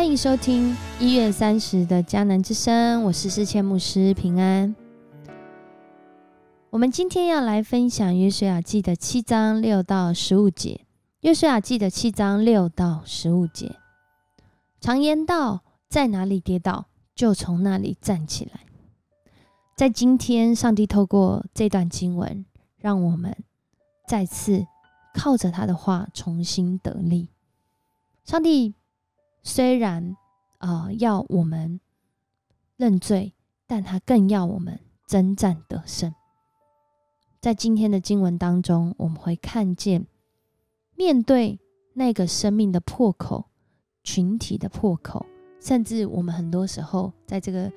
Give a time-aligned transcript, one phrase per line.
[0.00, 4.74] 欢迎收听一月三十的迦南之声，我是世谦牧师平安。
[6.70, 10.86] 我们今天要来分享约书亚记的七章六到十五节。
[11.20, 13.76] 约书亚记的七章六到十五节，
[14.80, 15.60] 常言道，
[15.90, 18.60] 在哪里跌倒，就从那里站起来。
[19.76, 22.46] 在今天，上帝透过这段经文，
[22.78, 23.36] 让我们
[24.08, 24.66] 再次
[25.12, 27.28] 靠着他的话重新得力。
[28.24, 28.72] 上帝。
[29.42, 30.16] 虽然
[30.58, 31.80] 啊要我们
[32.76, 33.34] 认罪，
[33.66, 36.14] 但他更要我们征战得胜。
[37.40, 40.06] 在今天的经文当中，我们会看见，
[40.94, 41.58] 面对
[41.94, 43.46] 那个生命的破口、
[44.02, 45.24] 群体的破口，
[45.58, 47.72] 甚至我们很多时候在这个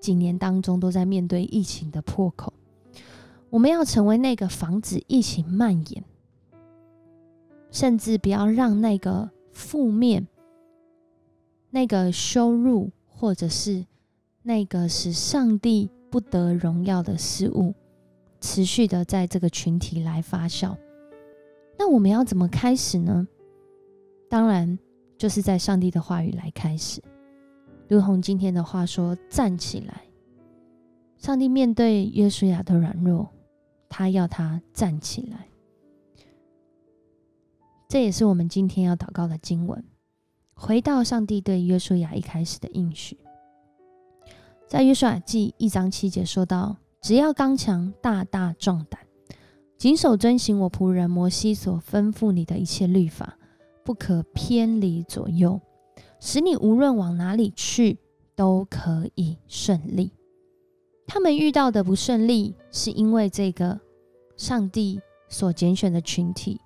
[0.00, 2.52] 几年当中都在面对疫情的破口，
[3.48, 6.04] 我们要成为那个防止疫情蔓延，
[7.70, 10.26] 甚至不要让那个负面。
[11.70, 13.84] 那个羞辱，或者是
[14.42, 17.74] 那个使上帝不得荣耀的事物，
[18.40, 20.76] 持续的在这个群体来发酵。
[21.78, 23.26] 那我们要怎么开始呢？
[24.28, 24.78] 当然，
[25.18, 27.02] 就是在上帝的话语来开始。
[27.88, 30.02] 如同今天的话说：“站起来。”
[31.18, 33.28] 上帝面对约书亚的软弱，
[33.88, 35.48] 他要他站起来。
[37.88, 39.84] 这也是我们今天要祷告的经文。
[40.58, 43.18] 回到上帝对约书亚一开始的应许，
[44.66, 48.98] 在约书亚记一章七节说到：“只要刚强、大大壮胆，
[49.76, 53.36] 谨守遵行我仆人摩西所吩咐你的一切律法，
[53.84, 55.60] 不可偏离左右，
[56.18, 57.98] 使你无论往哪里去
[58.34, 60.10] 都可以顺利。”
[61.06, 63.78] 他们遇到的不顺利，是因为这个
[64.38, 66.58] 上帝所拣选的群体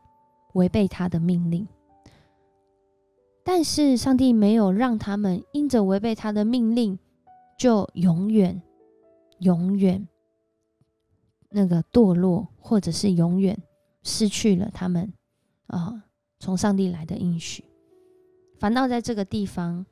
[0.54, 1.66] 违背他的命令。
[3.42, 6.98] 但是上帝没有让他们因着违背他的命令，
[7.58, 8.60] 就永远、
[9.38, 10.06] 永远
[11.48, 13.58] 那个堕落，或者是永远
[14.02, 15.12] 失去了他们
[15.66, 16.04] 啊
[16.38, 17.64] 从上帝来的应许。
[18.58, 19.84] 反倒在这个地方，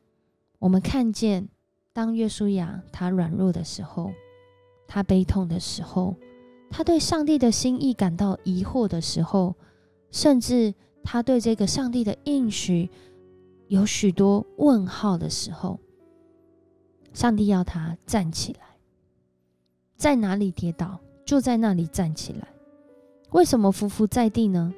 [0.58, 1.48] 我们看见，
[1.92, 4.12] 当约书亚他软弱的时候，
[4.87, 6.14] 他悲痛的时候，
[6.70, 9.56] 他对上帝的心意感到疑惑的时候，
[10.10, 12.91] 甚至他对这个上帝的应许。
[13.69, 15.79] 有许多问号的时候，
[17.12, 18.61] 上帝要他站起来，
[19.97, 22.49] 在哪里跌倒，就在那里站起来。
[23.31, 24.73] 为什么匍匐在地呢？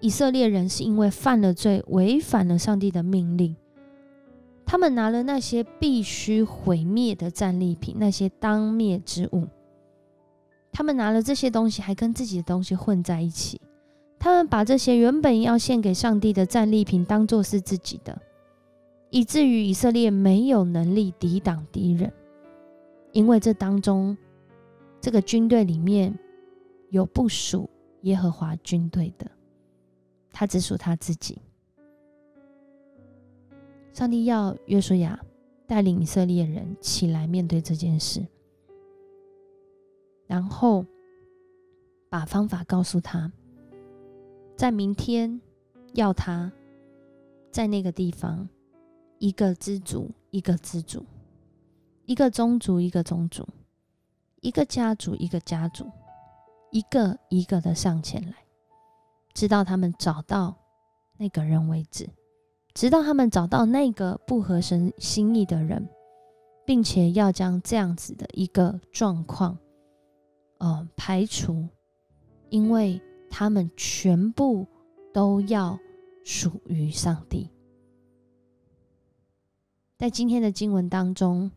[0.00, 3.54] 以色列人是因为犯了罪，违反了上帝的命令，
[4.64, 9.46] 他们拿了那些必须毁灭的战利品，那些当灭之物，
[10.72, 13.60] 他们拿了这些东西，还跟自己的东西混在一起。
[14.18, 18.20] 他们把这些原本要献给上帝的战利品当做是自己的，
[19.10, 22.12] 以至于以色列没有能力抵挡敌人，
[23.12, 24.16] 因为这当中
[25.00, 26.18] 这个军队里面
[26.90, 27.70] 有不属
[28.02, 29.30] 耶和华军队的，
[30.32, 31.40] 他只属他自己。
[33.92, 35.18] 上帝要约书亚
[35.66, 38.26] 带领以色列人起来面对这件事，
[40.26, 40.84] 然后
[42.08, 43.30] 把方法告诉他。
[44.56, 45.38] 在明天，
[45.92, 46.50] 要他
[47.52, 48.48] 在那个地方，
[49.18, 51.04] 一个支族一个支族，
[52.06, 53.46] 一个宗族一个宗族，
[54.40, 55.90] 一个家族一个家族，
[56.70, 58.34] 一个一个的上前来，
[59.34, 60.56] 直到他们找到
[61.18, 62.08] 那个人为止，
[62.72, 65.86] 直到他们找到那个不合神心意的人，
[66.64, 69.58] 并且要将这样子的一个状况，
[70.56, 71.68] 呃，排除，
[72.48, 72.98] 因为。
[73.30, 74.66] 他们全部
[75.12, 75.78] 都要
[76.24, 77.48] 属于上帝。
[79.96, 81.50] 在今天的经文当中，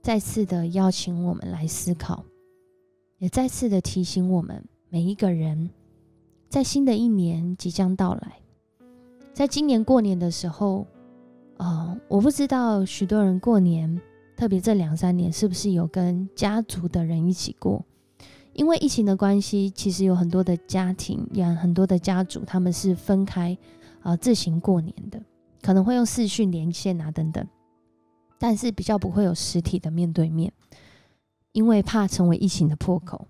[0.00, 2.24] 再次的邀请我们来思考，
[3.18, 5.70] 也再次的提醒我们每一个人，
[6.48, 8.40] 在新的一年即将到来，
[9.34, 10.86] 在今年过年的时候，
[11.58, 14.00] 呃，我不知道许多人过年，
[14.36, 17.84] 特别这两三年，是不是有跟家族的人一起过？
[18.54, 23.56] 因为疫情的关系，其实有很多的家庭，也很多的家族，他们是分开
[24.02, 25.18] 啊自行过年的，
[25.62, 27.46] 可能会用视讯连线啊等等，
[28.38, 30.52] 但是比较不会有实体的面对面，
[31.52, 33.26] 因为怕成为疫情的破口。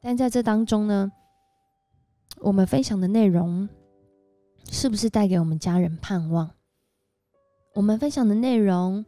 [0.00, 1.10] 但在这当中呢，
[2.38, 3.68] 我们分享的内容
[4.70, 6.48] 是不是带给我们家人盼望？
[7.74, 9.04] 我们分享的内容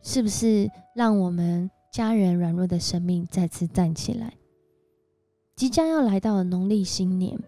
[0.00, 1.68] 是不是让我们？
[1.90, 4.34] 家人软弱的生命再次站起来。
[5.56, 7.38] 即将要来到农历新年，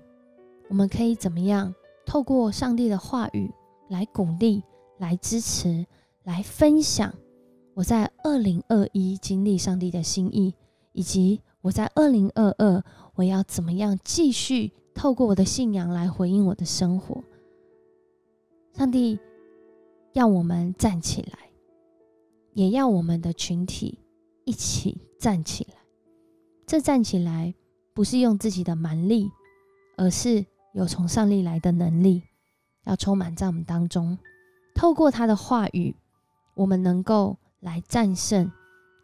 [0.68, 1.72] 我们可以怎么样
[2.04, 3.48] 透过上帝的话语
[3.88, 4.62] 来鼓励、
[4.98, 5.86] 来支持、
[6.24, 7.14] 来分享
[7.74, 10.52] 我在二零二一经历上帝的心意，
[10.92, 12.82] 以及我在二零二二
[13.14, 17.22] 我要怎么样继续透过我的信仰来回应我的生活。
[18.72, 19.16] 上帝
[20.14, 21.38] 要我们站起来，
[22.54, 23.99] 也要我们的群体
[24.50, 25.76] 一起站起来。
[26.66, 27.54] 这站起来
[27.94, 29.30] 不是用自己的蛮力，
[29.96, 30.44] 而是
[30.74, 32.24] 有从上帝来的能力，
[32.84, 34.18] 要充满在我们当中。
[34.74, 35.94] 透过他的话语，
[36.56, 38.50] 我们能够来战胜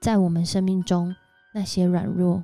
[0.00, 1.14] 在我们生命中
[1.54, 2.42] 那些软弱，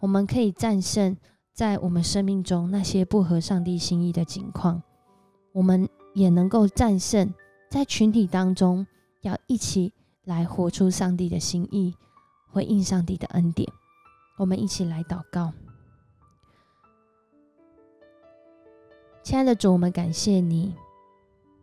[0.00, 1.14] 我们可以战胜
[1.52, 4.82] 在我们生命中那些不合上帝心意的境况，
[5.52, 5.86] 我们。
[6.14, 7.32] 也能够战胜
[7.70, 8.84] 在群体当中，
[9.20, 9.92] 要一起
[10.24, 11.94] 来活出上帝的心意，
[12.50, 13.70] 回应上帝的恩典。
[14.36, 15.52] 我们一起来祷告，
[19.22, 20.74] 亲爱的主，我们感谢你，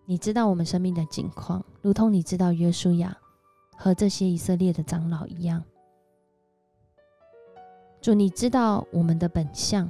[0.05, 3.17] 你知道我们生命的境况，如同你知道约书亚
[3.77, 5.63] 和这些以色列的长老一样。
[8.01, 9.89] 主，你知道我们的本相，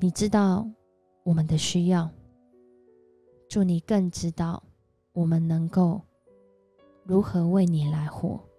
[0.00, 0.68] 你知道
[1.22, 2.10] 我们的需要。
[3.48, 4.62] 祝你更知道
[5.12, 6.00] 我们能够
[7.04, 8.49] 如何为你来活。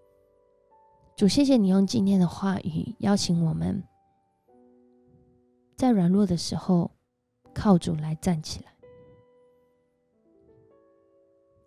[1.21, 3.83] 主，谢谢你用今天的话语邀请我们，
[5.75, 6.89] 在软弱的时候
[7.53, 8.73] 靠主来站起来，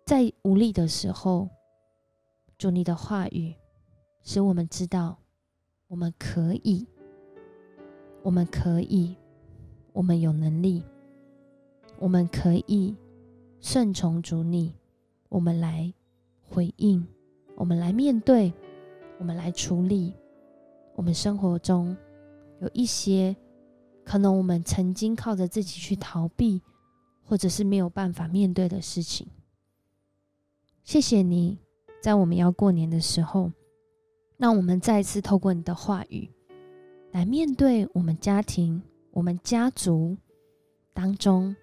[0.05, 1.47] 在无力的时候，
[2.57, 3.55] 主你的话语
[4.23, 5.17] 使我们知道
[5.87, 6.85] 我们可以，
[8.23, 9.15] 我们可以，
[9.93, 10.83] 我们有能力，
[11.97, 12.93] 我们可以。
[13.61, 14.75] 顺从主你，
[15.29, 15.93] 我们来
[16.41, 17.07] 回应，
[17.55, 18.53] 我们来面对，
[19.19, 20.13] 我们来处理
[20.95, 21.95] 我们生活中
[22.59, 23.35] 有一些
[24.03, 26.61] 可能我们曾经靠着自己去逃避，
[27.23, 29.27] 或者是没有办法面对的事情。
[30.83, 31.57] 谢谢你，
[32.01, 33.51] 在我们要过年的时候，
[34.37, 36.29] 让我们再次透过你的话语
[37.11, 38.81] 来面对我们家庭、
[39.11, 40.15] 我们家族
[40.93, 41.55] 当中。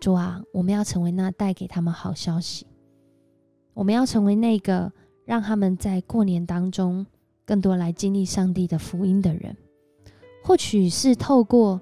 [0.00, 2.64] 主啊，我们要成为那带给他们好消息，
[3.74, 4.92] 我们要成为那个
[5.28, 7.04] 让他们在过年当中
[7.44, 9.54] 更多来经历上帝的福音的人。
[10.42, 11.78] 或许是透过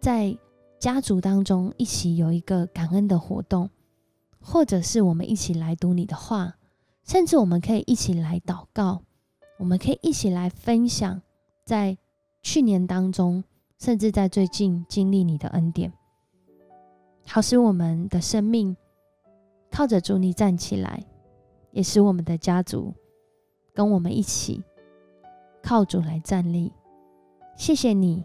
[0.00, 0.36] 在
[0.78, 3.70] 家族当中一起有一个感恩的活动，
[4.38, 6.56] 或者是我们一起来读你的话，
[7.04, 9.00] 甚至我们可以一起来祷告，
[9.56, 11.22] 我们可以一起来分享
[11.64, 11.96] 在
[12.42, 13.42] 去年当中，
[13.78, 15.90] 甚至在最近经历你的恩典。
[17.26, 18.76] 好使我们的生命
[19.70, 21.02] 靠着主你站起来，
[21.72, 22.94] 也使我们的家族
[23.72, 24.62] 跟我们一起
[25.62, 26.72] 靠主来站立。
[27.56, 28.24] 谢谢你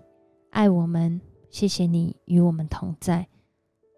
[0.51, 1.19] 爱我们，
[1.49, 3.27] 谢谢你与我们同在，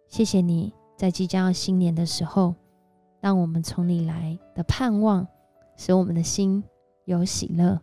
[0.07, 2.55] 谢谢你在即将要新年的时候，
[3.19, 5.27] 让我们从你来的盼望，
[5.75, 6.63] 使我们的心
[7.05, 7.79] 有喜乐。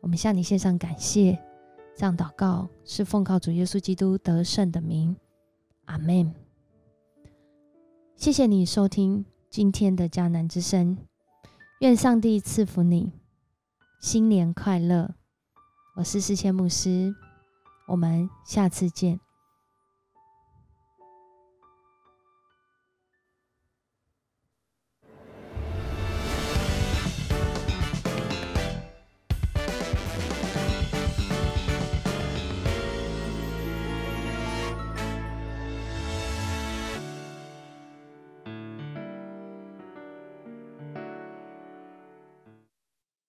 [0.00, 1.38] 我们向你献上感谢，
[1.96, 5.16] 这样祷告是奉靠主耶稣基督得胜的名。
[5.86, 6.34] 阿门。
[8.14, 10.98] 谢谢你收听今天的迦南之声，
[11.80, 13.12] 愿上帝赐福你，
[13.98, 15.14] 新年快乐！
[15.96, 17.14] 我是世谦牧师，
[17.86, 19.18] 我们下次见。